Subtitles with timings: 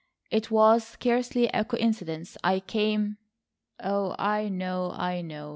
[0.31, 2.35] "It was scarcely a coincidence.
[2.43, 3.17] I came—"
[3.79, 5.49] "Oh, I know, I know.